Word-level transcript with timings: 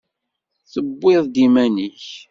Tewwiḍ-d 0.71 1.35
iman-ik. 1.45 2.03